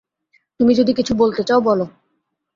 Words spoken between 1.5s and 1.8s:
বল।